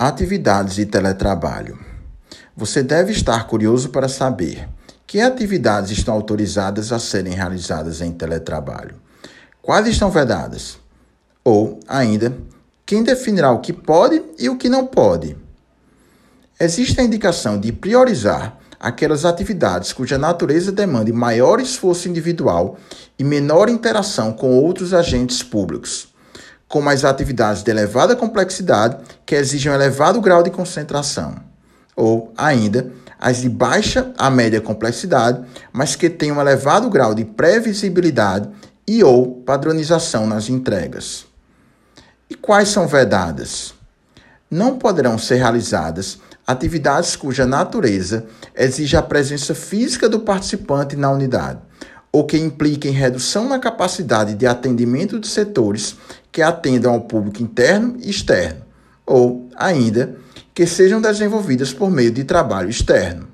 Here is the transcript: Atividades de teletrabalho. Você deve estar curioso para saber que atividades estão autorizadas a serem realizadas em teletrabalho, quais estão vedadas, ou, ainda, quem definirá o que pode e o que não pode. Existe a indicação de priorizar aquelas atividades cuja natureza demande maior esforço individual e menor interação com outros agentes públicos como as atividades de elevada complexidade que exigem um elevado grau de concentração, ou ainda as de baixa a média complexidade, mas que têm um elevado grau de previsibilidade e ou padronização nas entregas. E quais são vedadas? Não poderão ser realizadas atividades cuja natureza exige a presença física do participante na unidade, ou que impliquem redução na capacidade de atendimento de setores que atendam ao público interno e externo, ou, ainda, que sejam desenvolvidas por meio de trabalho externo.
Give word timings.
Atividades 0.00 0.76
de 0.76 0.86
teletrabalho. 0.86 1.76
Você 2.56 2.84
deve 2.84 3.10
estar 3.10 3.48
curioso 3.48 3.88
para 3.88 4.06
saber 4.06 4.68
que 5.04 5.20
atividades 5.20 5.90
estão 5.90 6.14
autorizadas 6.14 6.92
a 6.92 7.00
serem 7.00 7.32
realizadas 7.32 8.00
em 8.00 8.12
teletrabalho, 8.12 8.94
quais 9.60 9.88
estão 9.88 10.08
vedadas, 10.08 10.78
ou, 11.42 11.80
ainda, 11.88 12.32
quem 12.86 13.02
definirá 13.02 13.50
o 13.50 13.58
que 13.58 13.72
pode 13.72 14.22
e 14.38 14.48
o 14.48 14.56
que 14.56 14.68
não 14.68 14.86
pode. 14.86 15.36
Existe 16.60 17.00
a 17.00 17.04
indicação 17.04 17.58
de 17.58 17.72
priorizar 17.72 18.56
aquelas 18.78 19.24
atividades 19.24 19.92
cuja 19.92 20.16
natureza 20.16 20.70
demande 20.70 21.12
maior 21.12 21.58
esforço 21.58 22.08
individual 22.08 22.78
e 23.18 23.24
menor 23.24 23.68
interação 23.68 24.32
com 24.32 24.60
outros 24.60 24.94
agentes 24.94 25.42
públicos 25.42 26.16
como 26.68 26.90
as 26.90 27.04
atividades 27.04 27.62
de 27.62 27.70
elevada 27.70 28.14
complexidade 28.14 28.98
que 29.24 29.34
exigem 29.34 29.72
um 29.72 29.74
elevado 29.74 30.20
grau 30.20 30.42
de 30.42 30.50
concentração, 30.50 31.36
ou 31.96 32.32
ainda 32.36 32.92
as 33.18 33.38
de 33.38 33.48
baixa 33.48 34.12
a 34.16 34.30
média 34.30 34.60
complexidade, 34.60 35.44
mas 35.72 35.96
que 35.96 36.08
têm 36.08 36.30
um 36.30 36.40
elevado 36.40 36.88
grau 36.88 37.14
de 37.14 37.24
previsibilidade 37.24 38.48
e 38.86 39.02
ou 39.02 39.42
padronização 39.42 40.26
nas 40.26 40.48
entregas. 40.48 41.26
E 42.30 42.34
quais 42.34 42.68
são 42.68 42.86
vedadas? 42.86 43.74
Não 44.50 44.78
poderão 44.78 45.18
ser 45.18 45.36
realizadas 45.36 46.18
atividades 46.46 47.14
cuja 47.14 47.44
natureza 47.44 48.26
exige 48.56 48.96
a 48.96 49.02
presença 49.02 49.54
física 49.54 50.08
do 50.08 50.20
participante 50.20 50.96
na 50.96 51.10
unidade, 51.10 51.58
ou 52.10 52.24
que 52.24 52.36
impliquem 52.36 52.92
redução 52.92 53.48
na 53.48 53.58
capacidade 53.58 54.34
de 54.34 54.46
atendimento 54.46 55.20
de 55.20 55.28
setores 55.28 55.96
que 56.32 56.42
atendam 56.42 56.94
ao 56.94 57.02
público 57.02 57.42
interno 57.42 57.96
e 58.00 58.10
externo, 58.10 58.62
ou, 59.06 59.48
ainda, 59.56 60.16
que 60.54 60.66
sejam 60.66 61.00
desenvolvidas 61.00 61.72
por 61.72 61.90
meio 61.90 62.10
de 62.10 62.24
trabalho 62.24 62.70
externo. 62.70 63.28